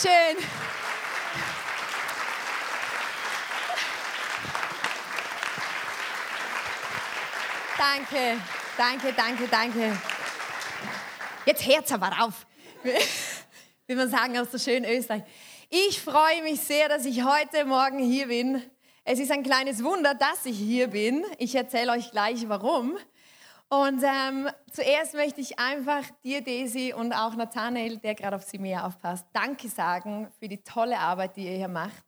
[0.00, 0.42] Schön.
[7.76, 8.40] Danke,
[8.78, 9.98] danke, danke, danke.
[11.44, 12.46] Jetzt Herz aber auf,
[13.86, 15.22] wie man sagen aus der schönen Österreich.
[15.68, 18.62] Ich freue mich sehr, dass ich heute Morgen hier bin.
[19.04, 21.26] Es ist ein kleines Wunder, dass ich hier bin.
[21.36, 22.96] Ich erzähle euch gleich warum.
[23.72, 28.58] Und ähm, zuerst möchte ich einfach dir, Daisy, und auch Nathanael, der gerade auf sie
[28.58, 32.04] mehr aufpasst, Danke sagen für die tolle Arbeit, die ihr hier macht.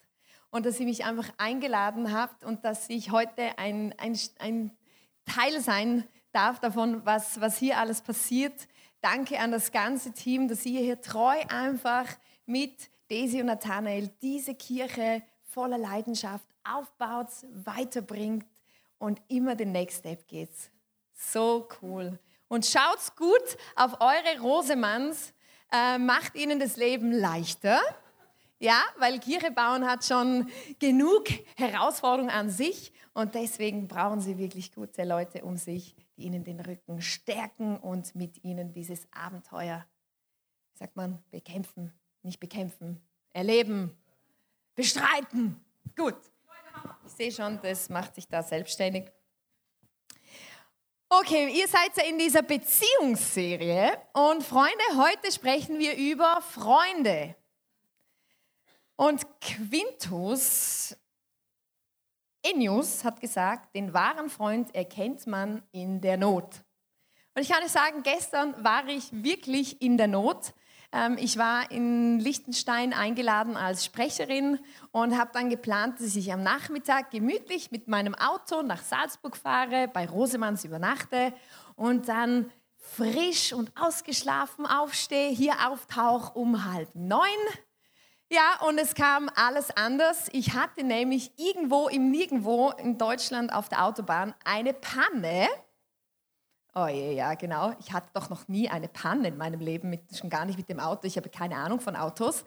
[0.51, 4.77] Und dass ihr mich einfach eingeladen habt und dass ich heute ein, ein, ein
[5.25, 6.03] Teil sein
[6.33, 8.67] darf davon, was, was hier alles passiert.
[9.01, 12.07] Danke an das ganze Team, dass ihr hier treu einfach
[12.45, 18.47] mit Daisy und Nathanael diese Kirche voller Leidenschaft aufbaut, weiterbringt
[18.99, 20.72] und immer den Next Step geht.
[21.31, 22.19] So cool.
[22.49, 25.33] Und schaut gut auf eure Rosemanns,
[25.73, 27.81] äh, macht ihnen das Leben leichter.
[28.59, 31.25] Ja, weil Kirche bauen hat schon genug
[31.57, 36.61] Herausforderungen an sich und deswegen brauchen sie wirklich gute Leute um sich, die ihnen den
[36.61, 39.85] Rücken stärken und mit ihnen dieses Abenteuer,
[40.75, 43.01] sagt man, bekämpfen, nicht bekämpfen,
[43.33, 43.97] erleben,
[44.75, 45.61] bestreiten.
[45.97, 46.17] Gut.
[47.07, 49.11] Ich sehe schon, das macht sich da selbstständig.
[51.21, 57.37] Okay, ihr seid ja in dieser Beziehungsserie und Freunde, heute sprechen wir über Freunde.
[58.97, 60.97] Und Quintus
[62.43, 66.65] Ennius hat gesagt, den wahren Freund erkennt man in der Not.
[67.35, 70.55] Und ich kann euch sagen, gestern war ich wirklich in der Not.
[70.93, 74.59] Ähm, ich war in Liechtenstein eingeladen als Sprecherin
[74.91, 79.89] und habe dann geplant, dass ich am Nachmittag gemütlich mit meinem Auto nach Salzburg fahre,
[79.89, 81.33] bei Rosemanns übernachte
[81.77, 87.29] und dann frisch und ausgeschlafen aufstehe, hier auftauche um halb neun.
[88.31, 90.29] Ja, und es kam alles anders.
[90.33, 95.49] Ich hatte nämlich irgendwo im Nirgendwo in Deutschland auf der Autobahn eine Panne
[96.75, 97.75] Oh je, ja, genau.
[97.81, 100.71] Ich hatte doch noch nie eine Panne in meinem Leben, mit, schon gar nicht mit
[100.71, 101.07] dem Auto.
[101.07, 102.45] Ich habe keine Ahnung von Autos.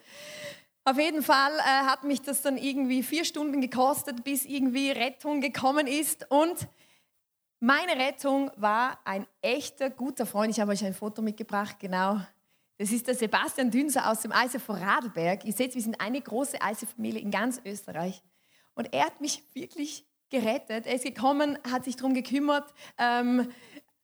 [0.84, 5.42] Auf jeden Fall äh, hat mich das dann irgendwie vier Stunden gekostet, bis irgendwie Rettung
[5.42, 6.26] gekommen ist.
[6.30, 6.68] Und
[7.60, 10.52] meine Rettung war ein echter guter Freund.
[10.52, 12.20] Ich habe euch ein Foto mitgebracht, genau.
[12.78, 15.46] Das ist der Sebastian Dünser aus dem ISF Radlberg.
[15.46, 18.22] Ihr seht, wir sind eine große ISF-Familie in ganz Österreich.
[18.74, 20.86] Und er hat mich wirklich gerettet.
[20.86, 22.74] Er ist gekommen, hat sich darum gekümmert.
[22.98, 23.50] Ähm,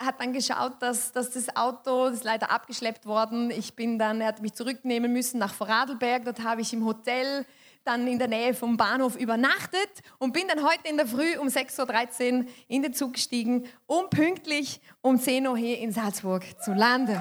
[0.06, 3.52] hat dann geschaut, dass, dass das Auto ist leider abgeschleppt worden.
[3.52, 6.26] Ich bin dann, er hat mich zurücknehmen müssen nach Vorarlberg.
[6.26, 7.46] Dort habe ich im Hotel
[7.84, 9.90] dann in der Nähe vom Bahnhof übernachtet
[10.20, 14.10] und bin dann heute in der Früh um 6.13 Uhr in den Zug gestiegen, um
[14.10, 17.20] pünktlich um 10 Uhr hier in Salzburg zu landen.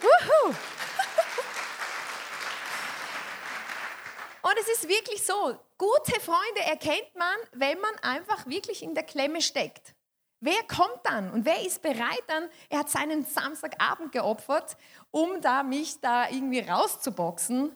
[0.00, 0.54] Wuhu!
[4.42, 9.04] Und es ist wirklich so, gute Freunde erkennt man, wenn man einfach wirklich in der
[9.04, 9.94] Klemme steckt.
[10.44, 12.48] Wer kommt dann und wer ist bereit dann?
[12.68, 14.76] Er hat seinen Samstagabend geopfert,
[15.12, 17.70] um da mich da irgendwie rauszuboxen.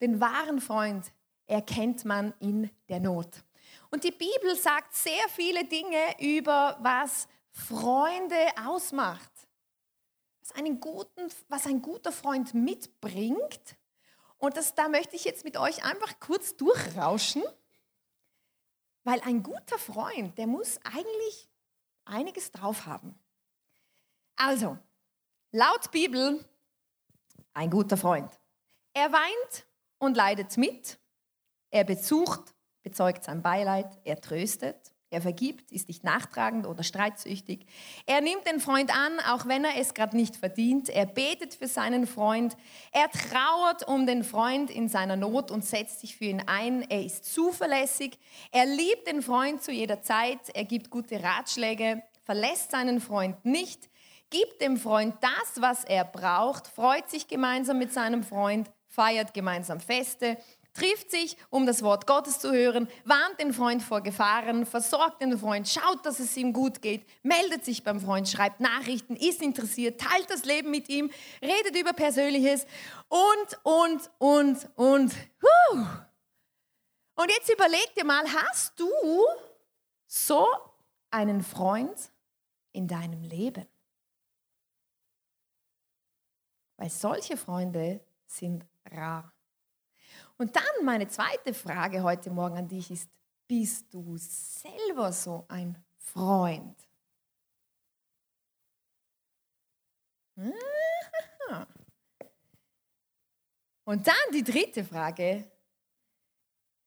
[0.00, 1.12] Den wahren Freund
[1.46, 3.44] erkennt man in der Not.
[3.92, 9.30] Und die Bibel sagt sehr viele Dinge über was Freunde ausmacht.
[10.40, 13.76] Was, einen guten, was ein guter Freund mitbringt.
[14.38, 17.44] Und das, da möchte ich jetzt mit euch einfach kurz durchrauschen.
[19.04, 21.49] Weil ein guter Freund, der muss eigentlich
[22.10, 23.18] einiges drauf haben.
[24.36, 24.78] Also,
[25.52, 26.44] laut Bibel
[27.52, 28.30] ein guter Freund.
[28.94, 29.66] Er weint
[29.98, 30.98] und leidet mit.
[31.70, 33.98] Er besucht, bezeugt sein Beileid.
[34.04, 34.92] Er tröstet.
[35.12, 37.66] Er vergibt, ist nicht nachtragend oder streitsüchtig.
[38.06, 40.88] Er nimmt den Freund an, auch wenn er es gerade nicht verdient.
[40.88, 42.56] Er betet für seinen Freund.
[42.92, 46.88] Er trauert um den Freund in seiner Not und setzt sich für ihn ein.
[46.88, 48.20] Er ist zuverlässig.
[48.52, 50.48] Er liebt den Freund zu jeder Zeit.
[50.54, 53.90] Er gibt gute Ratschläge, verlässt seinen Freund nicht,
[54.30, 59.80] gibt dem Freund das, was er braucht, freut sich gemeinsam mit seinem Freund, feiert gemeinsam
[59.80, 60.36] Feste
[60.72, 65.36] trifft sich, um das Wort Gottes zu hören, warnt den Freund vor Gefahren, versorgt den
[65.36, 70.00] Freund, schaut, dass es ihm gut geht, meldet sich beim Freund, schreibt Nachrichten, ist interessiert,
[70.00, 71.10] teilt das Leben mit ihm,
[71.42, 72.64] redet über Persönliches
[73.08, 75.12] und, und, und, und.
[75.42, 75.86] Huh.
[77.16, 78.88] Und jetzt überleg dir mal, hast du
[80.06, 80.46] so
[81.10, 81.90] einen Freund
[82.72, 83.66] in deinem Leben?
[86.76, 89.32] Weil solche Freunde sind rar.
[90.38, 93.10] Und dann meine zweite Frage heute Morgen an dich ist,
[93.46, 96.76] bist du selber so ein Freund?
[103.84, 105.50] Und dann die dritte Frage.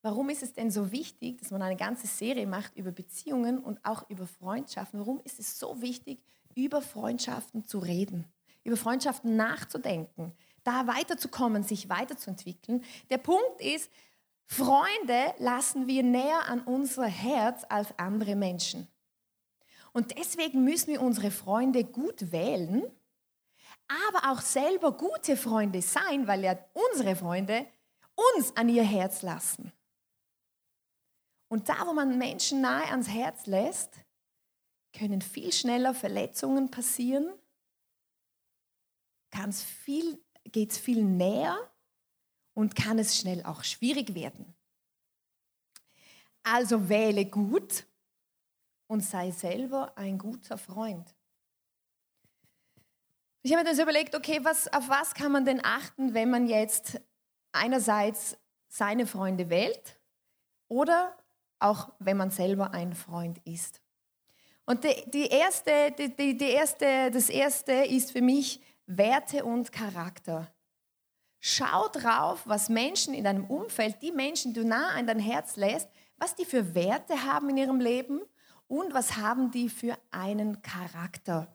[0.04, 3.80] Warum ist es denn so wichtig, dass man eine ganze Serie macht über Beziehungen und
[3.86, 5.00] auch über Freundschaften?
[5.00, 6.22] Warum ist es so wichtig,
[6.56, 8.26] über Freundschaften zu reden,
[8.66, 10.34] über Freundschaften nachzudenken,
[10.66, 12.84] da weiterzukommen, sich weiterzuentwickeln?
[13.10, 13.90] Der Punkt ist,
[14.46, 18.90] Freunde lassen wir näher an unser Herz als andere Menschen.
[19.94, 22.84] Und deswegen müssen wir unsere Freunde gut wählen,
[23.88, 26.58] aber auch selber gute Freunde sein, weil ja
[26.92, 27.66] unsere Freunde
[28.36, 29.72] uns an ihr Herz lassen.
[31.54, 34.00] Und da, wo man Menschen nahe ans Herz lässt,
[34.92, 37.32] können viel schneller Verletzungen passieren,
[39.52, 41.56] viel, geht es viel näher
[42.56, 44.56] und kann es schnell auch schwierig werden.
[46.42, 47.86] Also wähle gut
[48.88, 51.14] und sei selber ein guter Freund.
[53.44, 56.48] Ich habe mir das überlegt, okay, was, auf was kann man denn achten, wenn man
[56.48, 57.00] jetzt
[57.52, 58.40] einerseits
[58.70, 60.02] seine Freunde wählt
[60.68, 61.16] oder
[61.64, 63.82] auch wenn man selber ein Freund ist.
[64.66, 70.54] Und die, die erste, die, die erste, das erste ist für mich Werte und Charakter.
[71.40, 75.56] Schau drauf, was Menschen in deinem Umfeld, die Menschen, die du nah an dein Herz
[75.56, 78.22] lässt, was die für Werte haben in ihrem Leben
[78.68, 81.54] und was haben die für einen Charakter.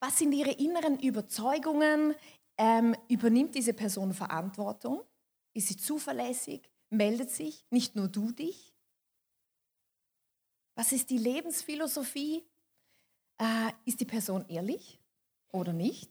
[0.00, 2.14] Was sind ihre inneren Überzeugungen?
[2.56, 5.02] Ähm, übernimmt diese Person Verantwortung?
[5.54, 6.68] Ist sie zuverlässig?
[6.90, 8.74] Meldet sich nicht nur du dich?
[10.74, 12.44] Was ist die Lebensphilosophie?
[13.38, 15.00] Äh, ist die Person ehrlich
[15.52, 16.10] oder nicht?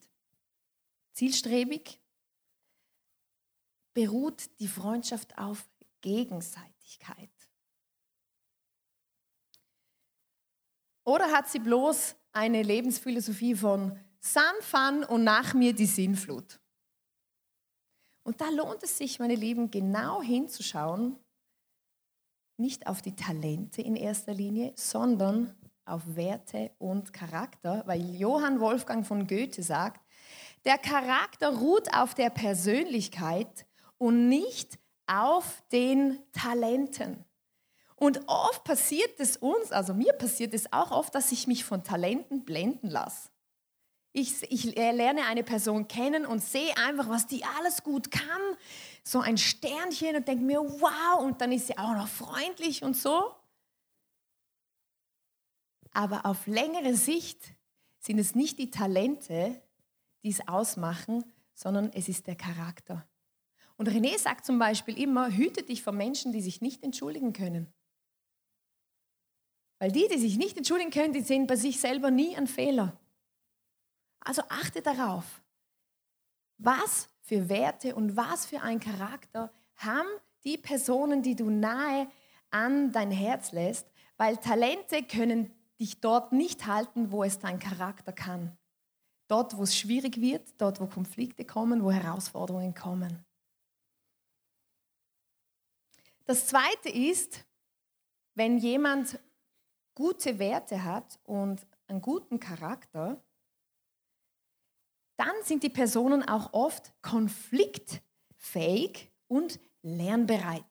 [1.14, 2.00] Zielstrebig?
[3.94, 5.68] Beruht die Freundschaft auf
[6.02, 7.32] Gegenseitigkeit?
[11.04, 16.60] Oder hat sie bloß eine Lebensphilosophie von Sun, Fun und nach mir die Sinnflut?
[18.28, 21.16] Und da lohnt es sich, meine Lieben, genau hinzuschauen,
[22.58, 29.08] nicht auf die Talente in erster Linie, sondern auf Werte und Charakter, weil Johann Wolfgang
[29.08, 30.06] von Goethe sagt,
[30.66, 33.66] der Charakter ruht auf der Persönlichkeit
[33.98, 37.24] und nicht auf den Talenten.
[37.96, 41.82] Und oft passiert es uns, also mir passiert es auch oft, dass ich mich von
[41.86, 43.30] Talenten blenden lasse.
[44.20, 48.42] Ich, ich lerne eine Person kennen und sehe einfach, was die alles gut kann.
[49.04, 52.98] So ein Sternchen und denke mir, wow, und dann ist sie auch noch freundlich und
[52.98, 53.32] so.
[55.92, 57.54] Aber auf längere Sicht
[58.00, 59.62] sind es nicht die Talente,
[60.24, 61.24] die es ausmachen,
[61.54, 63.08] sondern es ist der Charakter.
[63.76, 67.72] Und René sagt zum Beispiel immer, hüte dich vor Menschen, die sich nicht entschuldigen können.
[69.78, 73.00] Weil die, die sich nicht entschuldigen können, die sehen bei sich selber nie einen Fehler.
[74.28, 75.42] Also achte darauf,
[76.58, 80.10] was für Werte und was für einen Charakter haben
[80.44, 82.10] die Personen, die du nahe
[82.50, 88.12] an dein Herz lässt, weil Talente können dich dort nicht halten, wo es dein Charakter
[88.12, 88.58] kann.
[89.30, 93.26] Dort, wo es schwierig wird, dort, wo Konflikte kommen, wo Herausforderungen kommen.
[96.26, 97.46] Das Zweite ist,
[98.36, 99.20] wenn jemand
[99.96, 103.24] gute Werte hat und einen guten Charakter,
[105.18, 110.64] dann sind die Personen auch oft konfliktfähig und lernbereit.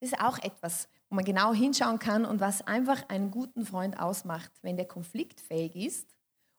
[0.00, 4.00] Das ist auch etwas, wo man genau hinschauen kann und was einfach einen guten Freund
[4.00, 6.16] ausmacht, wenn der konfliktfähig ist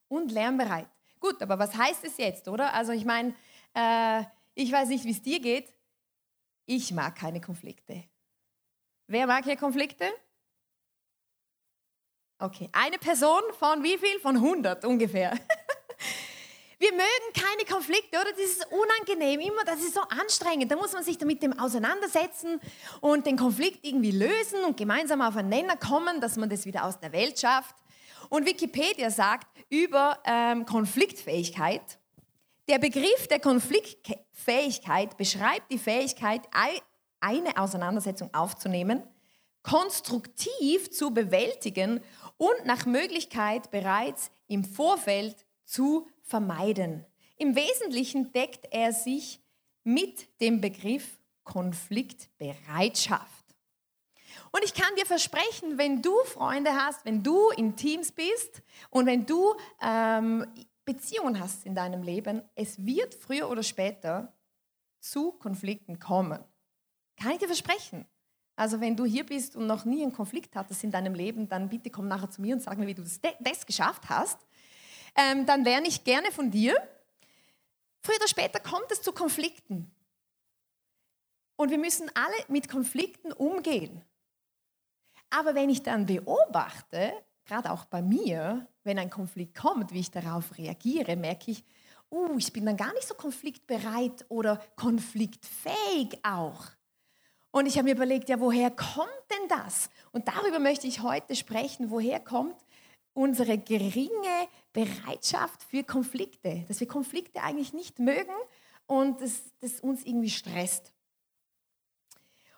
[0.08, 0.88] und lernbereit.
[1.20, 2.74] Gut, aber was heißt es jetzt, oder?
[2.74, 3.34] Also ich meine,
[3.74, 4.24] äh,
[4.56, 5.74] ich weiß nicht, wie es dir geht.
[6.66, 8.04] Ich mag keine Konflikte.
[9.08, 10.06] Wer mag hier Konflikte?
[12.40, 14.20] Okay, eine Person von wie viel?
[14.20, 15.38] Von 100 ungefähr.
[16.84, 18.32] Wir mögen keine Konflikte, oder?
[18.32, 20.70] Das ist unangenehm, immer, das ist so anstrengend.
[20.70, 22.60] Da muss man sich damit dem auseinandersetzen
[23.00, 26.84] und den Konflikt irgendwie lösen und gemeinsam auf einen Nenner kommen, dass man das wieder
[26.84, 27.74] aus der Welt schafft.
[28.28, 32.00] Und Wikipedia sagt über ähm, Konfliktfähigkeit,
[32.68, 36.42] der Begriff der Konfliktfähigkeit beschreibt die Fähigkeit,
[37.22, 39.04] eine Auseinandersetzung aufzunehmen,
[39.62, 42.02] konstruktiv zu bewältigen
[42.36, 47.06] und nach Möglichkeit bereits im Vorfeld zu vermeiden.
[47.38, 49.40] Im Wesentlichen deckt er sich
[49.84, 53.44] mit dem Begriff Konfliktbereitschaft.
[54.52, 59.06] Und ich kann dir versprechen, wenn du Freunde hast, wenn du in Teams bist und
[59.06, 60.46] wenn du ähm,
[60.86, 64.34] Beziehungen hast in deinem Leben, es wird früher oder später
[65.00, 66.44] zu Konflikten kommen.
[67.18, 68.06] Kann ich dir versprechen.
[68.56, 71.70] Also wenn du hier bist und noch nie einen Konflikt hattest in deinem Leben, dann
[71.70, 74.38] bitte komm nachher zu mir und sag mir, wie du das, das geschafft hast.
[75.16, 76.76] Ähm, dann lerne ich gerne von dir.
[78.02, 79.92] Früher oder später kommt es zu Konflikten.
[81.56, 84.04] Und wir müssen alle mit Konflikten umgehen.
[85.30, 87.14] Aber wenn ich dann beobachte,
[87.46, 91.64] gerade auch bei mir, wenn ein Konflikt kommt, wie ich darauf reagiere, merke ich,
[92.12, 96.66] uh, ich bin dann gar nicht so konfliktbereit oder konfliktfähig auch.
[97.52, 99.90] Und ich habe mir überlegt, ja, woher kommt denn das?
[100.12, 101.92] Und darüber möchte ich heute sprechen.
[101.92, 102.56] Woher kommt
[103.14, 106.66] unsere geringe Bereitschaft für Konflikte?
[106.68, 108.34] Dass wir Konflikte eigentlich nicht mögen
[108.88, 110.94] und das uns irgendwie stresst.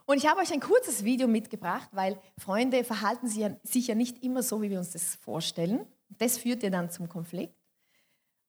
[0.06, 3.96] Und ich habe euch ein kurzes Video mitgebracht, weil Freunde verhalten sich ja, sich ja
[3.96, 5.86] nicht immer so, wie wir uns das vorstellen.
[6.10, 7.56] Das führt ja dann zum Konflikt.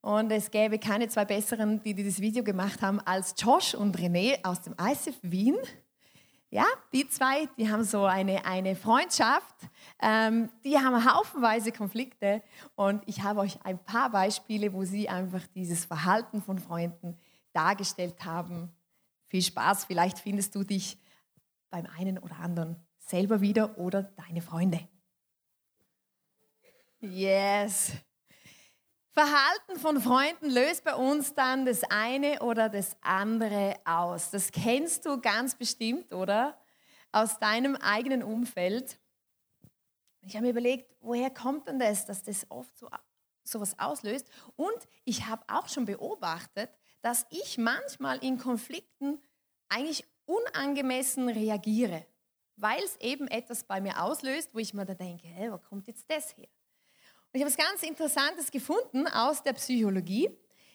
[0.03, 4.39] Und es gäbe keine zwei besseren, die dieses Video gemacht haben, als Josh und René
[4.45, 5.57] aus dem ICF Wien.
[6.50, 9.57] Ja, die zwei, die haben so eine, eine Freundschaft,
[10.00, 12.43] ähm, die haben haufenweise Konflikte
[12.76, 17.19] und ich habe euch ein paar Beispiele, wo sie einfach dieses Verhalten von Freunden
[17.53, 18.73] dargestellt haben.
[19.26, 20.99] Viel Spaß, vielleicht findest du dich
[21.69, 24.87] beim einen oder anderen selber wieder oder deine Freunde.
[27.00, 27.93] Yes.
[29.17, 34.31] Verhalten von Freunden löst bei uns dann das eine oder das andere aus.
[34.31, 36.61] Das kennst du ganz bestimmt, oder?
[37.13, 39.01] Aus deinem eigenen Umfeld.
[40.21, 42.91] Ich habe mir überlegt, woher kommt denn das, dass das oft so
[43.43, 44.29] sowas auslöst?
[44.55, 46.69] Und ich habe auch schon beobachtet,
[47.01, 49.23] dass ich manchmal in Konflikten
[49.71, 52.05] eigentlich unangemessen reagiere,
[52.57, 55.87] weil es eben etwas bei mir auslöst, wo ich mir da denke, hey, wo kommt
[55.87, 56.49] jetzt das her?
[57.37, 60.31] Ich habe was ganz Interessantes gefunden aus der Psychologie.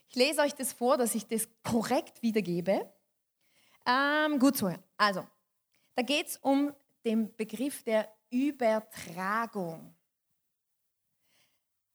[0.07, 2.87] Ich lese euch das vor, dass ich das korrekt wiedergebe.
[3.87, 4.71] Ähm, gut so.
[4.95, 5.25] Also,
[5.95, 6.71] da geht es um
[7.03, 9.95] den Begriff der Übertragung.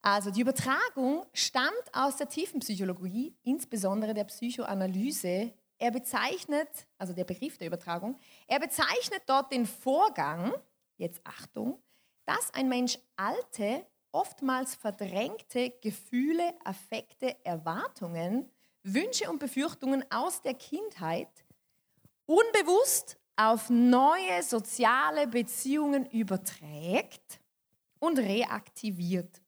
[0.02, 7.24] Also die Übertragung stammt aus der tiefen Psychologie, insbesondere der Psychoanalyse er bezeichnet, also der
[7.24, 8.18] Begriff der Übertragung,
[8.48, 10.52] er bezeichnet dort den Vorgang,
[10.96, 11.80] jetzt Achtung,
[12.24, 18.50] dass ein Mensch alte, oftmals verdrängte Gefühle, Affekte, Erwartungen,
[18.82, 21.28] Wünsche und Befürchtungen aus der Kindheit
[22.24, 27.40] unbewusst auf neue soziale Beziehungen überträgt
[27.98, 29.42] und reaktiviert.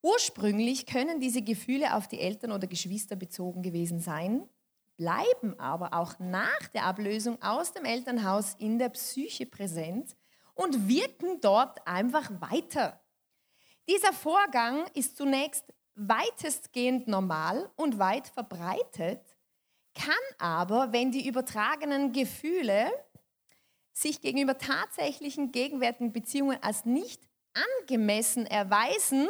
[0.00, 4.48] Ursprünglich können diese Gefühle auf die Eltern oder Geschwister bezogen gewesen sein,
[4.96, 10.16] bleiben aber auch nach der Ablösung aus dem Elternhaus in der Psyche präsent
[10.54, 13.01] und wirken dort einfach weiter.
[13.88, 19.36] Dieser Vorgang ist zunächst weitestgehend normal und weit verbreitet,
[19.94, 22.90] kann aber, wenn die übertragenen Gefühle
[23.92, 27.28] sich gegenüber tatsächlichen gegenwärtigen Beziehungen als nicht
[27.80, 29.28] angemessen erweisen,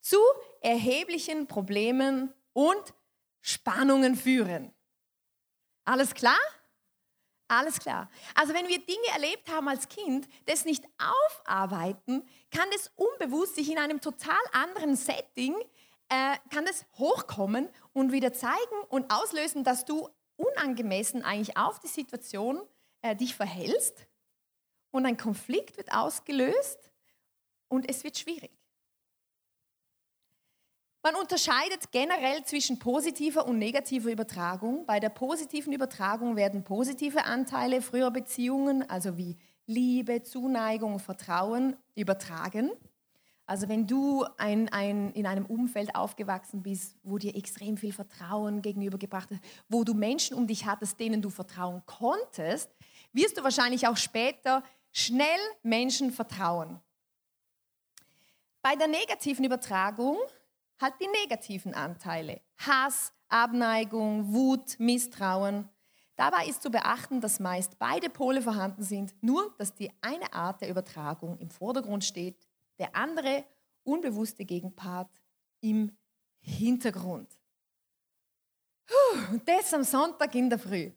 [0.00, 0.18] zu
[0.60, 2.94] erheblichen Problemen und
[3.40, 4.72] Spannungen führen.
[5.84, 6.38] Alles klar?
[7.52, 8.08] Alles klar.
[8.34, 13.70] Also wenn wir Dinge erlebt haben als Kind, das nicht aufarbeiten, kann es unbewusst sich
[13.70, 15.54] in einem total anderen Setting,
[16.08, 18.56] äh, kann es hochkommen und wieder zeigen
[18.88, 22.58] und auslösen, dass du unangemessen eigentlich auf die Situation
[23.02, 24.06] äh, dich verhältst
[24.90, 26.90] und ein Konflikt wird ausgelöst
[27.68, 28.61] und es wird schwierig.
[31.04, 34.86] Man unterscheidet generell zwischen positiver und negativer Übertragung.
[34.86, 42.70] Bei der positiven Übertragung werden positive Anteile früherer Beziehungen, also wie Liebe, Zuneigung, Vertrauen, übertragen.
[43.46, 48.62] Also wenn du ein, ein, in einem Umfeld aufgewachsen bist, wo dir extrem viel Vertrauen
[48.62, 52.70] gegenübergebracht hat, wo du Menschen um dich hattest, denen du vertrauen konntest,
[53.12, 56.78] wirst du wahrscheinlich auch später schnell Menschen vertrauen.
[58.62, 60.16] Bei der negativen Übertragung
[60.82, 62.42] halt die negativen Anteile.
[62.58, 65.68] Hass, Abneigung, Wut, Misstrauen.
[66.16, 70.60] Dabei ist zu beachten, dass meist beide Pole vorhanden sind, nur dass die eine Art
[70.60, 72.36] der Übertragung im Vordergrund steht,
[72.78, 73.44] der andere
[73.84, 75.10] unbewusste Gegenpart
[75.60, 75.96] im
[76.40, 77.28] Hintergrund.
[79.30, 80.90] Und das am Sonntag in der Früh.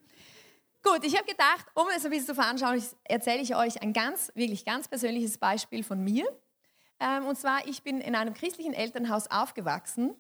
[0.84, 4.32] Gut, ich habe gedacht, um es ein bisschen zu veranschaulichen, erzähle ich euch ein ganz,
[4.36, 6.26] wirklich ganz persönliches Beispiel von mir.
[7.00, 10.16] Ähm, und zwar, ich bin in einem christlichen Elternhaus aufgewachsen.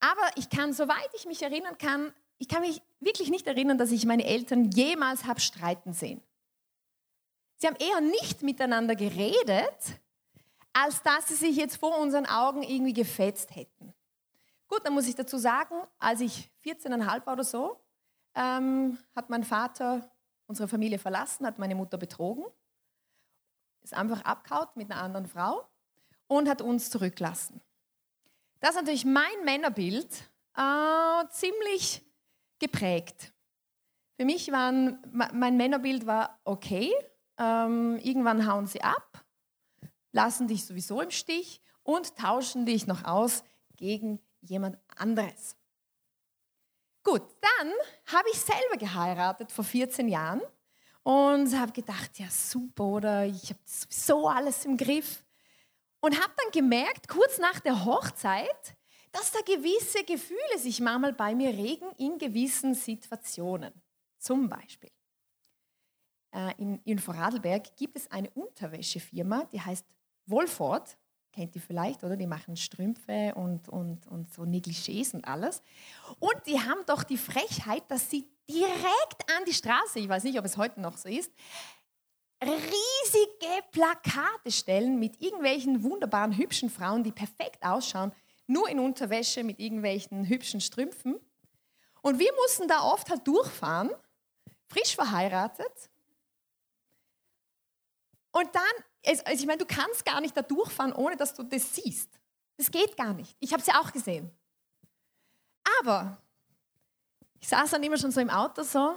[0.00, 3.92] Aber ich kann, soweit ich mich erinnern kann, ich kann mich wirklich nicht erinnern, dass
[3.92, 6.20] ich meine Eltern jemals habe streiten sehen.
[7.56, 10.00] Sie haben eher nicht miteinander geredet,
[10.72, 13.94] als dass sie sich jetzt vor unseren Augen irgendwie gefetzt hätten.
[14.66, 17.80] Gut, dann muss ich dazu sagen, als ich 14,5 war oder so,
[18.34, 20.10] ähm, hat mein Vater
[20.46, 22.44] unsere Familie verlassen, hat meine Mutter betrogen,
[23.82, 25.68] ist einfach abgehaut mit einer anderen Frau
[26.32, 27.60] und hat uns zurücklassen.
[28.60, 30.08] Das ist natürlich mein Männerbild
[30.56, 32.02] äh, ziemlich
[32.58, 33.32] geprägt.
[34.16, 34.72] Für mich war
[35.12, 36.90] mein Männerbild war okay.
[37.38, 39.24] Ähm, irgendwann hauen sie ab,
[40.12, 43.44] lassen dich sowieso im Stich und tauschen dich noch aus
[43.76, 45.56] gegen jemand anderes.
[47.02, 47.72] Gut, dann
[48.06, 50.40] habe ich selber geheiratet vor 14 Jahren
[51.02, 55.24] und habe gedacht, ja super, oder ich habe sowieso alles im Griff.
[56.02, 58.76] Und habe dann gemerkt, kurz nach der Hochzeit,
[59.12, 63.72] dass da gewisse Gefühle sich manchmal bei mir regen in gewissen Situationen.
[64.18, 64.90] Zum Beispiel
[66.32, 69.86] äh, in, in Vorarlberg gibt es eine Unterwäschefirma, die heißt
[70.26, 70.96] Wolford.
[71.32, 72.16] Kennt ihr vielleicht, oder?
[72.16, 75.62] Die machen Strümpfe und, und, und so Negligés und alles.
[76.18, 80.38] Und die haben doch die Frechheit, dass sie direkt an die Straße, ich weiß nicht,
[80.38, 81.32] ob es heute noch so ist,
[82.48, 88.12] riesige Plakate stellen mit irgendwelchen wunderbaren, hübschen Frauen, die perfekt ausschauen,
[88.46, 91.20] nur in Unterwäsche mit irgendwelchen hübschen Strümpfen.
[92.02, 93.90] Und wir mussten da oft halt durchfahren,
[94.68, 95.90] frisch verheiratet.
[98.32, 98.62] Und dann,
[99.06, 102.10] also ich meine, du kannst gar nicht da durchfahren, ohne dass du das siehst.
[102.56, 103.36] Das geht gar nicht.
[103.40, 104.30] Ich habe es ja auch gesehen.
[105.80, 106.20] Aber
[107.40, 108.96] ich saß dann immer schon so im Auto so.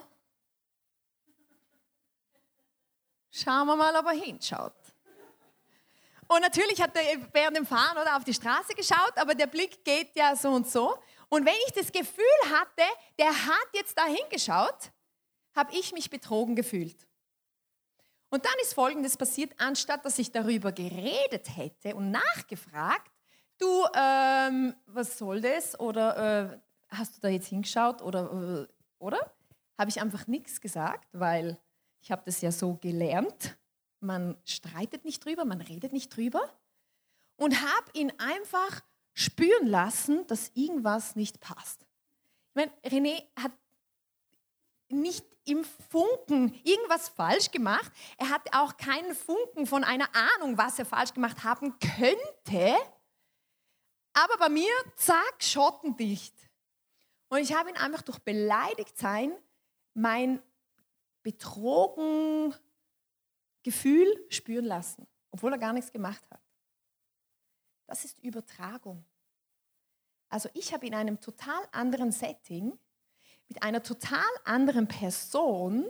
[3.37, 4.71] Schauen wir mal, ob er hinschaut.
[6.29, 9.83] Und natürlich hat er während dem Fahren oder auf die Straße geschaut, aber der Blick
[9.83, 10.97] geht ja so und so.
[11.27, 12.83] Und wenn ich das Gefühl hatte,
[13.19, 14.89] der hat jetzt da hingeschaut,
[15.53, 16.95] habe ich mich betrogen gefühlt.
[18.29, 23.11] Und dann ist Folgendes passiert, anstatt dass ich darüber geredet hätte und nachgefragt,
[23.57, 25.77] du, ähm, was soll das?
[25.77, 28.01] Oder äh, hast du da jetzt hingeschaut?
[28.01, 29.19] Oder, äh, oder?
[29.77, 31.59] Habe ich einfach nichts gesagt, weil
[32.05, 33.57] ich habe das ja so gelernt.
[33.99, 36.53] Man streitet nicht drüber, man redet nicht drüber.
[37.35, 41.81] Und habe ihn einfach spüren lassen, dass irgendwas nicht passt.
[42.49, 43.51] Ich meine, René hat
[44.87, 47.91] nicht im Funken irgendwas falsch gemacht.
[48.19, 52.75] Er hat auch keinen Funken von einer Ahnung, was er falsch gemacht haben könnte.
[54.13, 56.35] Aber bei mir, zack, schottendicht.
[57.29, 59.35] Und ich habe ihn einfach durch Beleidigtsein
[59.95, 60.39] mein
[61.25, 62.53] betrogen
[63.63, 66.39] Gefühl spüren lassen, obwohl er gar nichts gemacht hat.
[67.87, 69.03] Das ist Übertragung.
[70.29, 72.77] Also ich habe in einem total anderen Setting
[73.47, 75.89] mit einer total anderen Person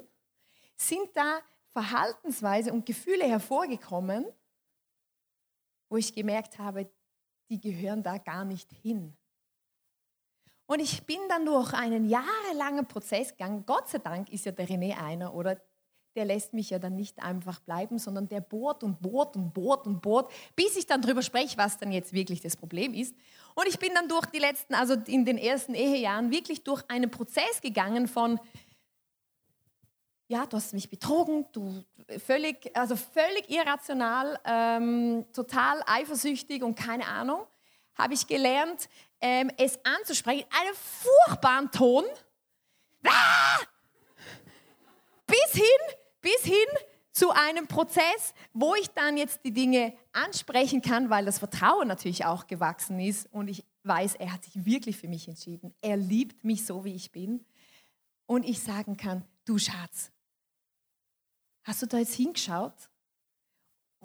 [0.78, 4.26] sind da Verhaltensweise und Gefühle hervorgekommen,
[5.89, 6.89] wo ich gemerkt habe,
[7.50, 9.17] die gehören da gar nicht hin.
[10.67, 13.63] Und ich bin dann durch einen jahrelangen Prozess gegangen.
[13.65, 15.62] Gott sei Dank ist ja der René einer, oder?
[16.15, 19.86] Der lässt mich ja dann nicht einfach bleiben, sondern der bohrt und bohrt und bohrt
[19.86, 23.13] und bohrt, bis ich dann darüber spreche, was dann jetzt wirklich das Problem ist.
[23.54, 27.12] Und ich bin dann durch die letzten, also in den ersten Ehejahren, wirklich durch einen
[27.12, 28.39] Prozess gegangen von,
[30.28, 31.84] ja, du hast mich betrogen, du
[32.25, 37.41] völlig, also völlig irrational, ähm, total eifersüchtig und keine Ahnung,
[37.95, 38.89] habe ich gelernt,
[39.21, 42.03] ähm, es anzusprechen, einen furchtbaren Ton,
[43.05, 43.60] ah!
[45.25, 46.67] bis hin, bis hin
[47.12, 52.25] zu einem Prozess, wo ich dann jetzt die Dinge ansprechen kann, weil das Vertrauen natürlich
[52.25, 55.73] auch gewachsen ist und ich weiß, er hat sich wirklich für mich entschieden.
[55.81, 57.45] Er liebt mich so, wie ich bin.
[58.25, 60.12] Und ich sagen kann, du Schatz,
[61.63, 62.73] hast du da jetzt hingeschaut?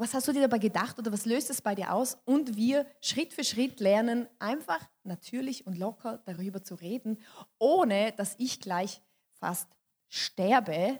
[0.00, 2.16] Was hast du dir dabei gedacht oder was löst es bei dir aus?
[2.24, 7.18] Und wir Schritt für Schritt lernen, einfach natürlich und locker darüber zu reden,
[7.58, 9.02] ohne dass ich gleich
[9.38, 9.68] fast
[10.08, 10.98] sterbe,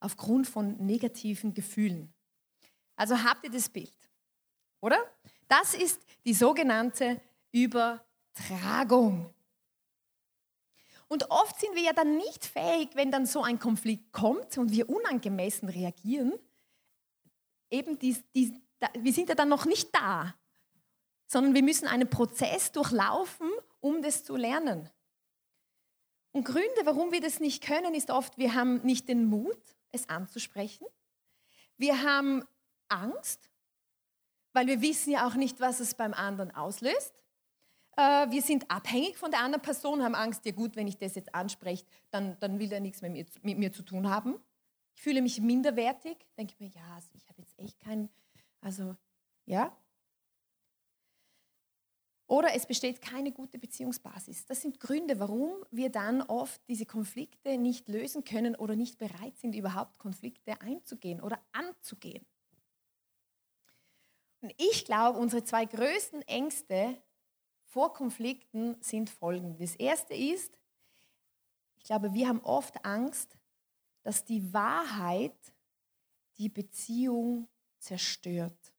[0.00, 2.10] aufgrund von negativen Gefühlen.
[2.96, 3.92] Also habt ihr das Bild,
[4.80, 4.96] oder?
[5.46, 9.28] Das ist die sogenannte Übertragung.
[11.06, 14.72] Und oft sind wir ja dann nicht fähig, wenn dann so ein Konflikt kommt und
[14.72, 16.32] wir unangemessen reagieren,
[17.72, 18.52] eben dies, dies,
[18.98, 20.34] wir sind ja dann noch nicht da,
[21.26, 24.90] sondern wir müssen einen Prozess durchlaufen, um das zu lernen.
[26.32, 29.58] Und Gründe, warum wir das nicht können, ist oft, wir haben nicht den Mut,
[29.92, 30.86] es anzusprechen.
[31.76, 32.44] Wir haben
[32.88, 33.50] Angst,
[34.52, 37.14] weil wir wissen ja auch nicht, was es beim anderen auslöst.
[37.96, 41.14] Äh, wir sind abhängig von der anderen Person, haben Angst, ja gut, wenn ich das
[41.14, 44.36] jetzt anspreche, dann, dann will er nichts mehr mit mir zu tun haben.
[44.94, 48.08] Ich fühle mich minderwertig, denke mir, ja, also ich habe jetzt echt keinen,
[48.60, 48.96] also
[49.46, 49.76] ja,
[52.32, 54.46] oder es besteht keine gute Beziehungsbasis.
[54.46, 59.36] Das sind Gründe, warum wir dann oft diese Konflikte nicht lösen können oder nicht bereit
[59.36, 62.24] sind, überhaupt Konflikte einzugehen oder anzugehen.
[64.40, 66.96] Und ich glaube, unsere zwei größten Ängste
[67.66, 69.58] vor Konflikten sind folgende.
[69.58, 70.58] Das erste ist,
[71.76, 73.36] ich glaube, wir haben oft Angst,
[74.02, 75.36] dass die Wahrheit
[76.38, 78.72] die Beziehung zerstört.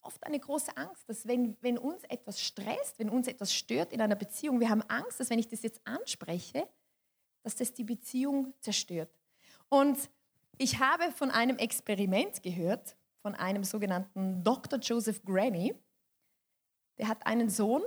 [0.00, 4.00] Oft eine große Angst, dass wenn, wenn uns etwas stresst, wenn uns etwas stört in
[4.00, 6.68] einer Beziehung, wir haben Angst, dass wenn ich das jetzt anspreche,
[7.42, 9.10] dass das die Beziehung zerstört.
[9.68, 10.10] Und
[10.56, 14.78] ich habe von einem Experiment gehört, von einem sogenannten Dr.
[14.78, 15.74] Joseph Granny.
[16.96, 17.82] Der hat einen Sohn,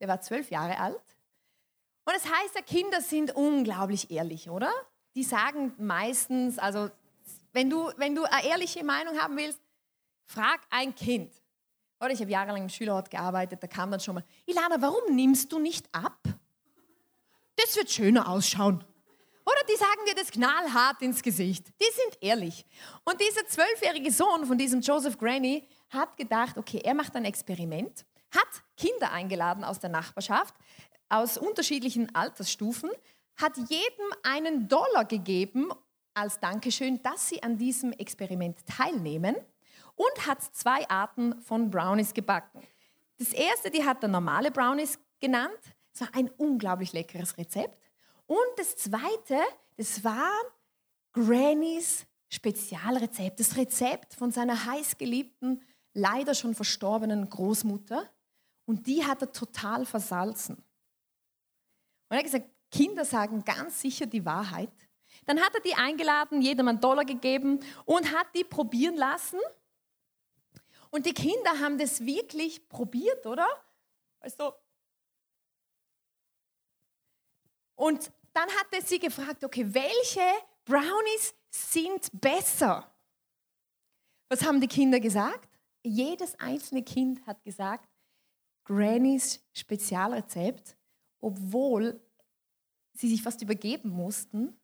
[0.00, 1.16] der war zwölf Jahre alt.
[2.04, 4.72] Und es heißt ja, Kinder sind unglaublich ehrlich, oder?
[5.14, 6.90] Die sagen meistens, also
[7.52, 9.60] wenn du, wenn du eine ehrliche Meinung haben willst,
[10.26, 11.32] frag ein Kind.
[12.00, 15.52] Oder ich habe jahrelang im Schülerort gearbeitet, da kam dann schon mal, Ilana, warum nimmst
[15.52, 16.18] du nicht ab?
[17.56, 18.82] Das wird schöner ausschauen.
[19.44, 21.66] Oder die sagen dir das knallhart ins Gesicht.
[21.68, 22.64] Die sind ehrlich.
[23.04, 28.06] Und dieser zwölfjährige Sohn von diesem Joseph Granny hat gedacht, okay, er macht ein Experiment,
[28.30, 30.54] hat Kinder eingeladen aus der Nachbarschaft,
[31.10, 32.90] aus unterschiedlichen Altersstufen,
[33.36, 35.70] hat jedem einen Dollar gegeben
[36.14, 39.36] als Dankeschön, dass sie an diesem Experiment teilnehmen
[39.96, 42.62] und hat zwei Arten von Brownies gebacken.
[43.18, 45.58] Das erste, die hat er normale Brownies genannt.
[45.92, 47.78] Es war ein unglaublich leckeres Rezept.
[48.26, 49.38] Und das zweite,
[49.76, 50.32] das war
[51.12, 55.60] Grannys Spezialrezept, das Rezept von seiner heißgeliebten,
[55.94, 58.08] leider schon verstorbenen Großmutter.
[58.66, 60.62] Und die hat er total versalzen.
[62.10, 64.72] Und er hat gesagt, Kinder sagen ganz sicher die Wahrheit.
[65.26, 69.38] Dann hat er die eingeladen, jedem einen Dollar gegeben und hat die probieren lassen.
[70.90, 73.46] Und die Kinder haben das wirklich probiert, oder?
[74.18, 74.52] Also,
[77.76, 80.20] und dann hat er sie gefragt, okay, welche
[80.64, 82.92] Brownies sind besser?
[84.28, 85.48] Was haben die Kinder gesagt?
[85.82, 87.88] Jedes einzelne Kind hat gesagt,
[88.64, 90.76] Grannys Spezialrezept,
[91.20, 92.00] obwohl
[92.94, 94.56] sie sich fast übergeben mussten.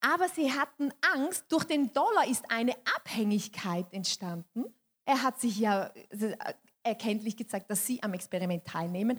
[0.00, 4.64] Aber sie hatten Angst, durch den Dollar ist eine Abhängigkeit entstanden.
[5.06, 6.36] Er hat sich ja äh,
[6.82, 9.18] erkenntlich gezeigt, dass sie am Experiment teilnehmen.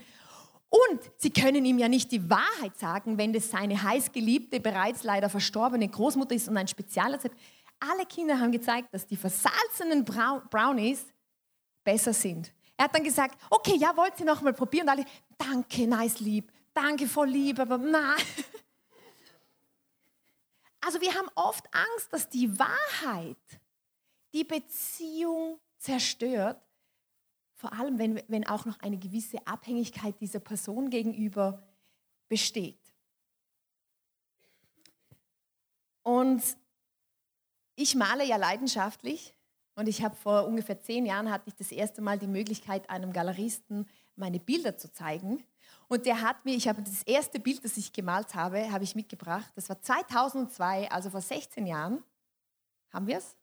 [0.70, 5.30] Und sie können ihm ja nicht die Wahrheit sagen, wenn das seine heißgeliebte, bereits leider
[5.30, 7.38] verstorbene Großmutter ist und ein Spezialrezept.
[7.80, 11.06] Alle Kinder haben gezeigt, dass die versalzenen Brownies
[11.84, 12.54] besser sind.
[12.78, 14.88] Er hat dann gesagt, okay, ja, wollt ihr noch mal probieren?
[14.88, 15.06] Und alle,
[15.38, 18.16] danke, nice, lieb, danke, voll lieb, aber na.
[20.82, 23.38] Also wir haben oft Angst, dass die Wahrheit
[24.34, 26.62] die Beziehung zerstört,
[27.56, 31.64] vor allem, wenn, wenn auch noch eine gewisse Abhängigkeit dieser Person gegenüber
[32.28, 32.80] besteht.
[36.04, 36.44] Und
[37.76, 39.34] ich male ja leidenschaftlich
[39.76, 43.12] und ich habe vor ungefähr zehn Jahren hatte ich das erste Mal die Möglichkeit, einem
[43.12, 45.44] Galeristen meine Bilder zu zeigen.
[45.88, 48.96] Und der hat mir, ich habe das erste Bild, das ich gemalt habe, habe ich
[48.96, 49.52] mitgebracht.
[49.56, 52.04] Das war 2002, also vor 16 Jahren.
[52.92, 53.36] Haben wir es?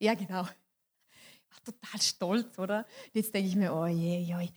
[0.00, 0.46] Ja, genau
[1.64, 2.86] total stolz, oder?
[3.12, 4.48] Jetzt denke ich mir, oh je, je.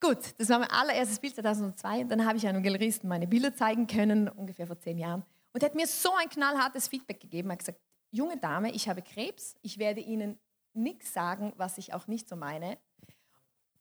[0.00, 2.04] Gut, das war mein allererstes Bild 2002.
[2.04, 5.24] Dann habe ich einem Galeristen meine Bilder zeigen können, ungefähr vor zehn Jahren.
[5.52, 7.50] Und er hat mir so ein knallhartes Feedback gegeben.
[7.50, 10.38] Er hat gesagt, junge Dame, ich habe Krebs, ich werde Ihnen
[10.72, 12.78] nichts sagen, was ich auch nicht so meine.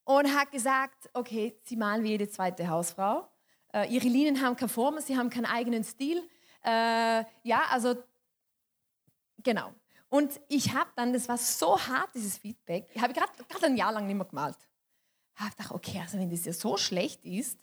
[0.10, 3.30] Und hat gesagt, okay, Sie malen wie jede zweite Hausfrau.
[3.72, 6.28] Äh, ihre Linien haben keine Form, Sie haben keinen eigenen Stil.
[6.66, 7.94] Äh, ja, also
[9.38, 9.72] genau.
[10.08, 13.92] Und ich habe dann, das war so hart, dieses Feedback, ich habe gerade ein Jahr
[13.92, 14.58] lang nicht mehr gemalt.
[15.36, 17.60] Ich habe gedacht, okay, also wenn das ja so schlecht ist,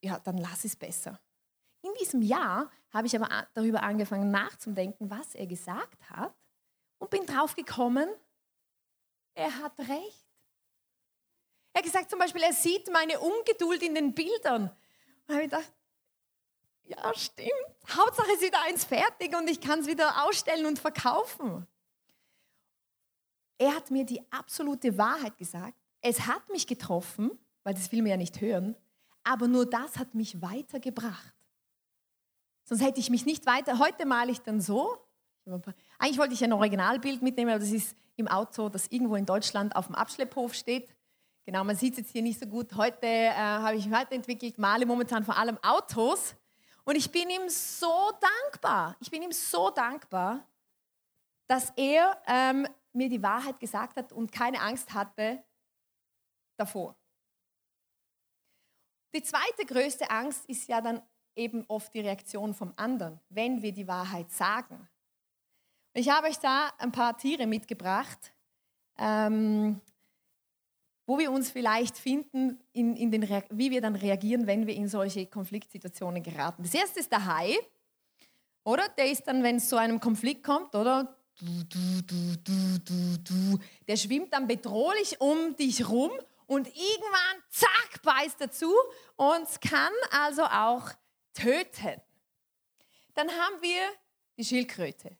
[0.00, 1.18] ja, dann lass es besser.
[1.80, 6.36] In diesem Jahr habe ich aber darüber angefangen nachzudenken, was er gesagt hat
[6.98, 8.08] und bin drauf gekommen,
[9.34, 10.21] er hat recht.
[11.72, 14.70] Er hat gesagt zum Beispiel, er sieht meine Ungeduld in den Bildern.
[15.26, 15.72] Und habe ich gedacht,
[16.84, 17.50] ja, stimmt.
[17.88, 21.66] Hauptsache ist wieder eins fertig und ich kann es wieder ausstellen und verkaufen.
[23.58, 25.74] Er hat mir die absolute Wahrheit gesagt.
[26.00, 27.30] Es hat mich getroffen,
[27.62, 28.76] weil das will mir ja nicht hören,
[29.24, 31.34] aber nur das hat mich weitergebracht.
[32.64, 33.78] Sonst hätte ich mich nicht weiter.
[33.78, 34.98] Heute male ich dann so.
[35.98, 39.74] Eigentlich wollte ich ein Originalbild mitnehmen, aber das ist im Auto, das irgendwo in Deutschland
[39.76, 40.88] auf dem Abschlepphof steht.
[41.44, 42.72] Genau, man sieht es jetzt hier nicht so gut.
[42.76, 46.36] Heute äh, habe ich mich weiterentwickelt, male momentan vor allem Autos.
[46.84, 48.96] Und ich bin ihm so dankbar.
[49.00, 50.46] Ich bin ihm so dankbar,
[51.48, 55.42] dass er ähm, mir die Wahrheit gesagt hat und keine Angst hatte
[56.56, 56.96] davor.
[59.14, 61.02] Die zweite größte Angst ist ja dann
[61.34, 64.88] eben oft die Reaktion vom anderen, wenn wir die Wahrheit sagen.
[65.92, 68.32] Ich habe euch da ein paar Tiere mitgebracht.
[68.98, 69.80] ähm,
[71.12, 74.88] wo wir uns vielleicht finden, in, in den, wie wir dann reagieren, wenn wir in
[74.88, 76.62] solche Konfliktsituationen geraten.
[76.62, 77.54] Das erste ist der Hai,
[78.64, 78.88] oder?
[78.96, 81.14] Der ist dann, wenn es zu einem Konflikt kommt, oder?
[81.38, 83.58] Du, du, du, du, du, du.
[83.86, 86.12] Der schwimmt dann bedrohlich um dich rum
[86.46, 88.72] und irgendwann, zack, beißt er zu
[89.16, 90.92] und kann also auch
[91.34, 92.00] töten.
[93.12, 93.82] Dann haben wir
[94.38, 95.18] die Schildkröte.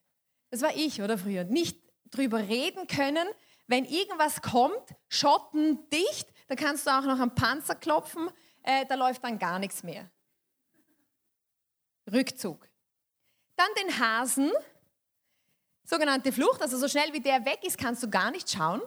[0.48, 1.44] Das war ich, oder früher.
[1.44, 1.78] Nicht
[2.10, 3.28] drüber reden können,
[3.72, 8.28] wenn irgendwas kommt, Schotten dicht, da kannst du auch noch am Panzer klopfen,
[8.62, 10.10] äh, da läuft dann gar nichts mehr.
[12.12, 12.68] Rückzug.
[13.56, 14.52] Dann den Hasen,
[15.84, 18.82] sogenannte Flucht, also so schnell wie der weg ist, kannst du gar nicht schauen,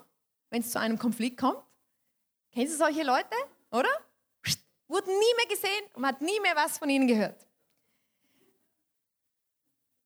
[0.52, 1.64] wenn es zu einem Konflikt kommt.
[2.52, 3.36] Kennst du solche Leute,
[3.72, 3.90] oder?
[4.88, 7.48] Wurden nie mehr gesehen und man hat nie mehr was von ihnen gehört.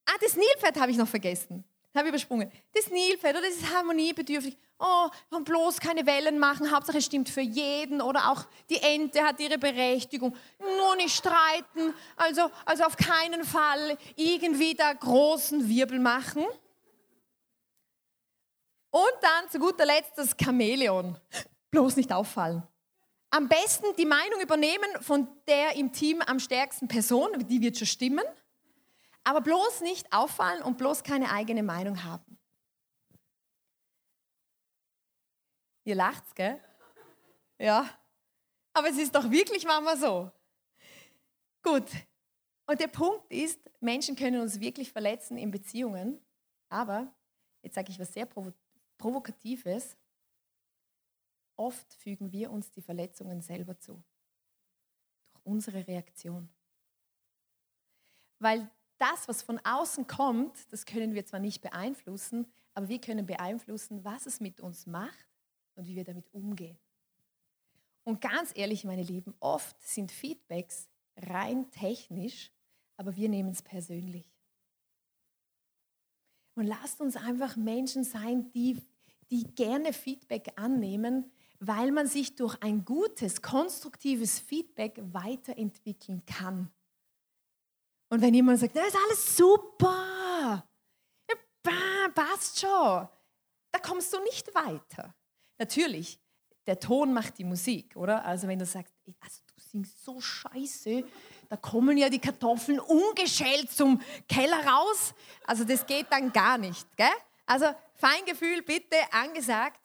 [0.05, 1.68] Ah, das Nilpferd habe ich noch vergessen.
[1.95, 2.51] Habe ich übersprungen.
[2.73, 4.57] Das Nilpferd, oder das ist harmoniebedürftig.
[4.77, 8.01] Oh, man bloß keine Wellen machen, Hauptsache es stimmt für jeden.
[8.01, 10.35] Oder auch die Ente hat ihre Berechtigung.
[10.59, 16.45] Nur nicht streiten, also, also auf keinen Fall irgendwie da großen Wirbel machen.
[18.91, 21.17] Und dann zu guter Letzt das Chamäleon.
[21.71, 22.63] Bloß nicht auffallen.
[23.31, 27.87] Am besten die Meinung übernehmen von der im Team am stärksten Person, die wird schon
[27.87, 28.23] stimmen.
[29.23, 32.39] Aber bloß nicht auffallen und bloß keine eigene Meinung haben.
[35.83, 36.61] Ihr lacht's, gell?
[37.57, 37.89] Ja.
[38.73, 40.31] Aber es ist doch wirklich manchmal so.
[41.63, 41.89] Gut.
[42.67, 46.23] Und der Punkt ist, Menschen können uns wirklich verletzen in Beziehungen.
[46.69, 47.13] Aber,
[47.63, 48.27] jetzt sage ich was sehr
[48.97, 49.97] Provokatives,
[51.55, 54.03] oft fügen wir uns die Verletzungen selber zu.
[55.31, 56.49] Durch unsere Reaktion.
[58.39, 63.25] Weil das, was von außen kommt, das können wir zwar nicht beeinflussen, aber wir können
[63.25, 65.27] beeinflussen, was es mit uns macht
[65.75, 66.77] und wie wir damit umgehen.
[68.03, 72.51] Und ganz ehrlich, meine Lieben, oft sind Feedbacks rein technisch,
[72.97, 74.31] aber wir nehmen es persönlich.
[76.55, 78.81] Und lasst uns einfach Menschen sein, die,
[79.31, 86.71] die gerne Feedback annehmen, weil man sich durch ein gutes, konstruktives Feedback weiterentwickeln kann.
[88.09, 90.67] Und wenn jemand sagt, das ist alles super,
[91.29, 93.07] ja, passt schon,
[93.71, 95.13] da kommst du nicht weiter.
[95.59, 96.19] Natürlich,
[96.65, 98.25] der Ton macht die Musik, oder?
[98.25, 101.03] Also wenn du sagst, also du singst so scheiße,
[101.49, 105.13] da kommen ja die Kartoffeln ungeschält zum Keller raus.
[105.45, 107.07] Also das geht dann gar nicht, gell?
[107.45, 109.79] Also Feingefühl bitte angesagt.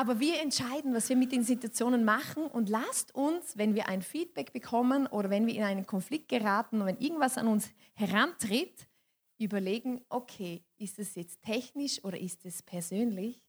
[0.00, 4.00] Aber wir entscheiden, was wir mit den Situationen machen und lasst uns, wenn wir ein
[4.00, 8.88] Feedback bekommen oder wenn wir in einen Konflikt geraten und wenn irgendwas an uns herantritt,
[9.36, 13.44] überlegen, okay, ist es jetzt technisch oder ist es persönlich?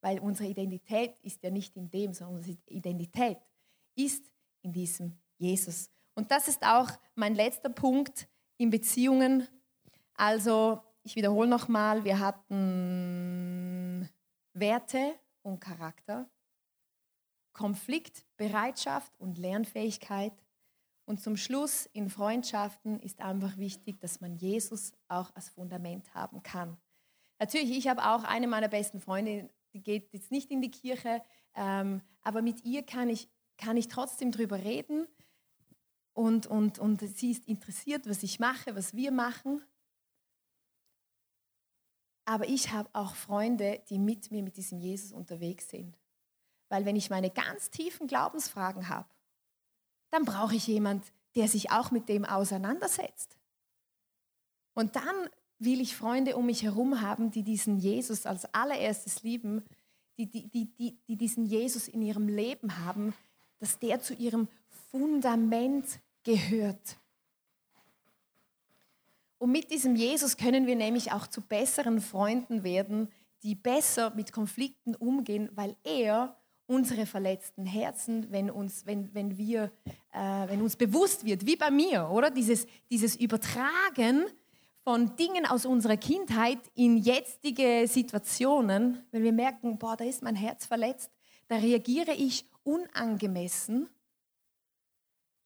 [0.00, 3.38] Weil unsere Identität ist ja nicht in dem, sondern unsere Identität
[3.96, 5.90] ist in diesem Jesus.
[6.14, 9.48] Und das ist auch mein letzter Punkt in Beziehungen.
[10.14, 14.08] Also, ich wiederhole nochmal, wir hatten
[14.52, 16.30] Werte, und Charakter,
[17.52, 20.32] Konfliktbereitschaft und Lernfähigkeit.
[21.04, 26.42] Und zum Schluss in Freundschaften ist einfach wichtig, dass man Jesus auch als Fundament haben
[26.42, 26.76] kann.
[27.38, 31.22] Natürlich, ich habe auch eine meiner besten Freunde, die geht jetzt nicht in die Kirche,
[31.54, 35.06] ähm, aber mit ihr kann ich, kann ich trotzdem drüber reden.
[36.12, 39.62] Und, und, und sie ist interessiert, was ich mache, was wir machen.
[42.28, 45.96] Aber ich habe auch Freunde, die mit mir mit diesem Jesus unterwegs sind.
[46.68, 49.08] Weil wenn ich meine ganz tiefen Glaubensfragen habe,
[50.10, 53.38] dann brauche ich jemand, der sich auch mit dem auseinandersetzt.
[54.74, 59.64] Und dann will ich Freunde um mich herum haben, die diesen Jesus als allererstes lieben,
[60.18, 63.14] die, die, die, die, die diesen Jesus in ihrem Leben haben,
[63.58, 64.48] dass der zu ihrem
[64.90, 66.98] Fundament gehört.
[69.38, 73.08] Und mit diesem Jesus können wir nämlich auch zu besseren Freunden werden,
[73.44, 79.72] die besser mit Konflikten umgehen, weil er unsere verletzten Herzen, wenn uns, wenn, wenn wir,
[80.12, 82.30] äh, wenn uns bewusst wird, wie bei mir, oder?
[82.30, 84.26] Dieses, dieses Übertragen
[84.82, 90.36] von Dingen aus unserer Kindheit in jetzige Situationen, wenn wir merken, boah, da ist mein
[90.36, 91.10] Herz verletzt,
[91.46, 93.88] da reagiere ich unangemessen.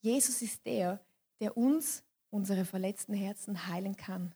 [0.00, 1.00] Jesus ist der,
[1.40, 2.02] der uns
[2.32, 4.34] unsere verletzten Herzen heilen kann.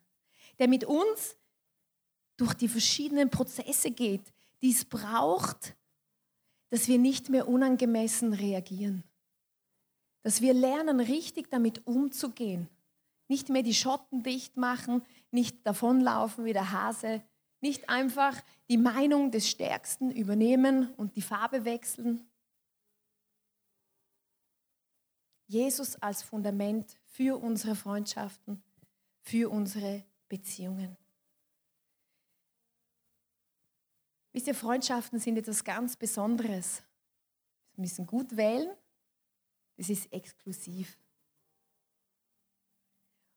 [0.59, 1.37] Der mit uns
[2.37, 4.33] durch die verschiedenen Prozesse geht,
[4.63, 5.75] die es braucht,
[6.71, 9.03] dass wir nicht mehr unangemessen reagieren.
[10.23, 12.69] Dass wir lernen, richtig damit umzugehen.
[13.29, 17.23] Nicht mehr die Schotten dicht machen, nicht davonlaufen wie der Hase,
[17.61, 22.29] nicht einfach die Meinung des Stärksten übernehmen und die Farbe wechseln.
[25.47, 28.63] Jesus als Fundament für unsere Freundschaften,
[29.21, 30.97] für unsere Beziehungen.
[34.33, 36.83] Wisst ihr, Freundschaften sind etwas ganz Besonderes.
[37.75, 38.69] Wir müssen gut wählen.
[39.77, 40.99] Das ist exklusiv.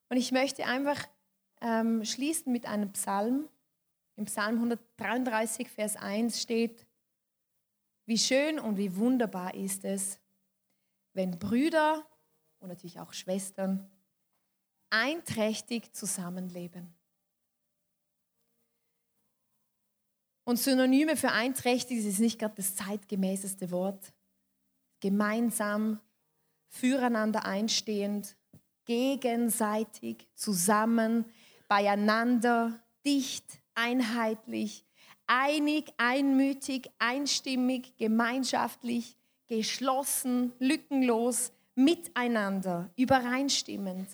[0.09, 1.07] Und ich möchte einfach
[1.61, 3.47] ähm, schließen mit einem Psalm.
[4.15, 6.85] Im Psalm 133, Vers 1 steht,
[8.05, 10.19] wie schön und wie wunderbar ist es,
[11.19, 12.07] wenn Brüder
[12.59, 13.91] und natürlich auch Schwestern
[14.89, 16.95] einträchtig zusammenleben.
[20.45, 24.13] Und Synonyme für einträchtig ist nicht gerade das zeitgemäßeste Wort.
[25.01, 25.99] Gemeinsam,
[26.69, 28.37] füreinander einstehend,
[28.85, 31.25] gegenseitig, zusammen,
[31.67, 34.85] beieinander, dicht, einheitlich,
[35.27, 39.18] einig, einmütig, einstimmig, gemeinschaftlich,
[39.49, 44.07] geschlossen, lückenlos, miteinander, übereinstimmend,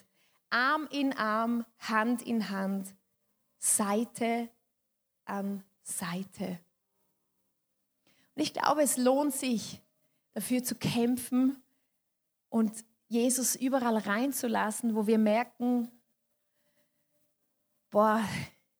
[0.49, 2.93] Arm in Arm, Hand in Hand,
[3.59, 4.49] Seite
[5.25, 6.59] an Seite.
[8.35, 9.81] Und ich glaube, es lohnt sich,
[10.33, 11.61] dafür zu kämpfen
[12.49, 12.71] und
[13.07, 15.89] Jesus überall reinzulassen, wo wir merken,
[17.89, 18.21] boah,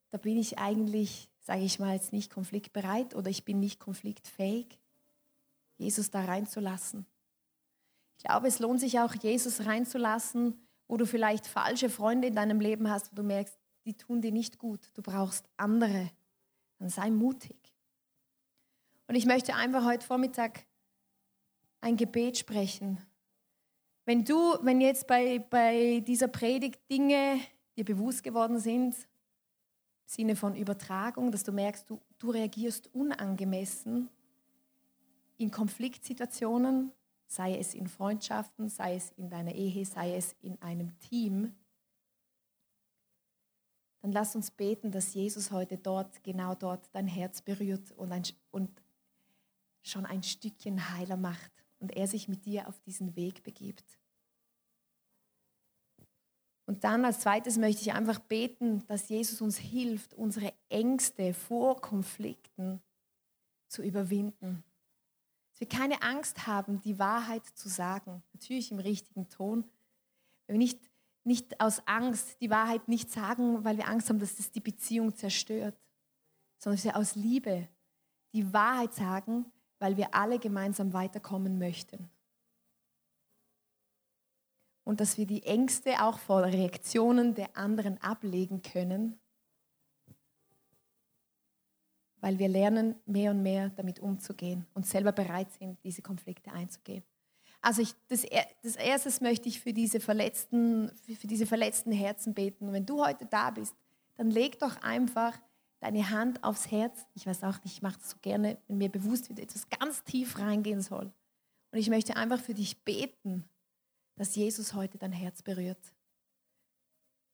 [0.10, 4.78] da bin ich eigentlich, sage ich mal, jetzt nicht konfliktbereit oder ich bin nicht konfliktfähig.
[5.78, 7.06] Jesus da reinzulassen.
[8.18, 12.60] Ich glaube, es lohnt sich auch, Jesus reinzulassen, wo du vielleicht falsche Freunde in deinem
[12.60, 14.90] Leben hast, wo du merkst, die tun dir nicht gut.
[14.94, 16.10] Du brauchst andere.
[16.80, 17.58] Dann sei mutig.
[19.08, 20.66] Und ich möchte einfach heute Vormittag
[21.82, 23.00] ein Gebet sprechen.
[24.06, 27.40] Wenn du, wenn jetzt bei, bei dieser Predigt Dinge
[27.76, 29.08] dir bewusst geworden sind, im
[30.06, 34.10] Sinne von Übertragung, dass du merkst, du, du reagierst unangemessen
[35.38, 36.92] in Konfliktsituationen,
[37.28, 41.56] sei es in Freundschaften, sei es in deiner Ehe, sei es in einem Team,
[44.06, 48.22] dann lass uns beten, dass Jesus heute dort, genau dort dein Herz berührt und, ein,
[48.52, 48.70] und
[49.82, 53.98] schon ein Stückchen heiler macht und er sich mit dir auf diesen Weg begibt.
[56.68, 61.82] Und dann als zweites möchte ich einfach beten, dass Jesus uns hilft, unsere Ängste vor
[61.82, 62.84] Konflikten
[63.68, 64.64] zu überwinden.
[65.56, 69.64] Dass wir keine Angst haben, die Wahrheit zu sagen, natürlich im richtigen Ton.
[70.48, 70.82] Wenn wir nicht,
[71.24, 75.16] nicht aus Angst die Wahrheit nicht sagen, weil wir Angst haben, dass das die Beziehung
[75.16, 75.80] zerstört,
[76.58, 77.70] sondern dass wir aus Liebe
[78.34, 79.46] die Wahrheit sagen,
[79.80, 82.10] weil wir alle gemeinsam weiterkommen möchten.
[84.84, 89.22] Und dass wir die Ängste auch vor Reaktionen der anderen ablegen können
[92.26, 97.04] weil wir lernen, mehr und mehr damit umzugehen und selber bereit sind, diese Konflikte einzugehen.
[97.62, 98.26] Also ich, das,
[98.64, 102.66] das Erste möchte ich für diese, verletzten, für diese verletzten Herzen beten.
[102.66, 103.76] Und wenn du heute da bist,
[104.16, 105.40] dann leg doch einfach
[105.82, 107.06] deine Hand aufs Herz.
[107.14, 110.04] Ich weiß auch nicht, ich mache das so gerne, wenn mir bewusst wird, etwas ganz
[110.04, 111.14] tief reingehen soll.
[111.72, 113.48] Und ich möchte einfach für dich beten,
[114.16, 115.94] dass Jesus heute dein Herz berührt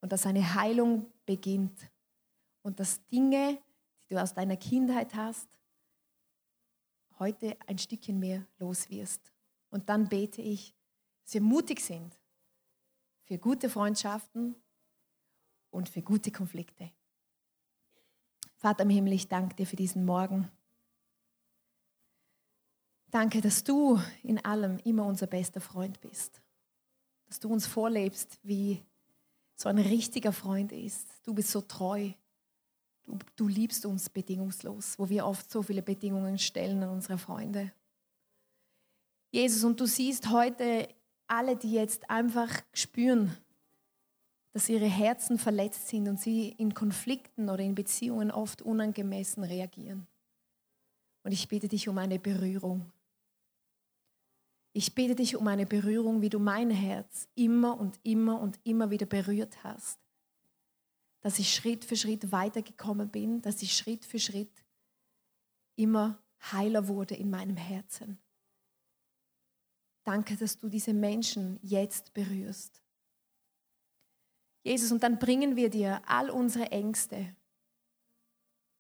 [0.02, 1.80] und dass eine Heilung beginnt
[2.62, 3.58] und dass Dinge,
[4.12, 5.48] du aus deiner Kindheit hast,
[7.18, 9.32] heute ein Stückchen mehr los wirst.
[9.70, 10.76] Und dann bete ich,
[11.24, 12.20] dass wir mutig sind
[13.24, 14.56] für gute Freundschaften
[15.70, 16.92] und für gute Konflikte.
[18.58, 20.52] Vater im Himmel, ich danke dir für diesen Morgen.
[23.10, 26.42] Danke, dass du in allem immer unser bester Freund bist.
[27.28, 28.84] Dass du uns vorlebst, wie
[29.56, 31.08] so ein richtiger Freund ist.
[31.24, 32.12] Du bist so treu.
[33.06, 37.72] Du, du liebst uns bedingungslos, wo wir oft so viele Bedingungen stellen an unsere Freunde.
[39.32, 40.88] Jesus, und du siehst heute
[41.28, 43.36] alle, die jetzt einfach spüren,
[44.54, 50.08] dass ihre Herzen verletzt sind und sie in Konflikten oder in Beziehungen oft unangemessen reagieren.
[51.24, 52.92] Und ich bitte dich um eine Berührung.
[54.74, 58.90] Ich bitte dich um eine Berührung, wie du mein Herz immer und immer und immer
[58.90, 60.00] wieder berührt hast
[61.22, 64.64] dass ich Schritt für Schritt weitergekommen bin, dass ich Schritt für Schritt
[65.76, 68.20] immer heiler wurde in meinem Herzen.
[70.04, 72.82] Danke, dass du diese Menschen jetzt berührst.
[74.64, 77.36] Jesus, und dann bringen wir dir all unsere Ängste,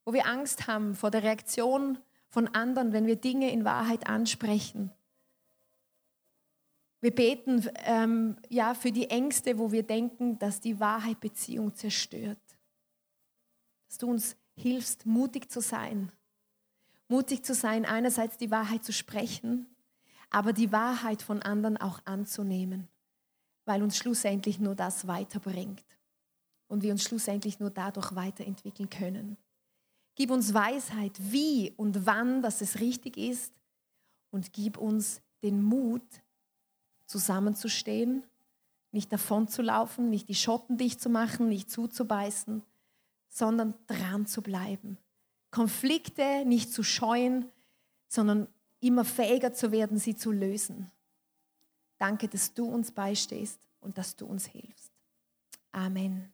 [0.03, 4.91] wo wir Angst haben vor der Reaktion von anderen, wenn wir Dinge in Wahrheit ansprechen
[7.01, 12.39] wir beten ähm, ja, für die Ängste, wo wir denken, dass die Wahrheit Beziehung zerstört.
[13.87, 16.11] Dass du uns hilfst, mutig zu sein.
[17.07, 19.65] Mutig zu sein, einerseits die Wahrheit zu sprechen,
[20.29, 22.87] aber die Wahrheit von anderen auch anzunehmen,
[23.65, 25.83] weil uns schlussendlich nur das weiterbringt
[26.67, 29.37] und wir uns schlussendlich nur dadurch weiterentwickeln können.
[30.15, 33.53] Gib uns Weisheit, wie und wann, dass es richtig ist
[34.29, 36.20] und gib uns den Mut,
[37.11, 38.23] zusammenzustehen,
[38.91, 42.63] nicht davon zu laufen, nicht die Schotten dicht zu machen, nicht zuzubeißen,
[43.29, 44.97] sondern dran zu bleiben.
[45.51, 47.45] Konflikte nicht zu scheuen,
[48.07, 48.47] sondern
[48.79, 50.89] immer fähiger zu werden, sie zu lösen.
[51.97, 54.91] Danke, dass du uns beistehst und dass du uns hilfst.
[55.71, 56.33] Amen.